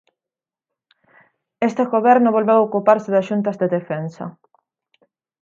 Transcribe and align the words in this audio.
Este 1.67 1.83
goberno 1.93 2.35
volveu 2.37 2.59
ocuparse 2.63 3.09
das 3.15 3.27
Xuntas 3.29 3.59
de 3.61 3.67
Defensa. 3.77 4.25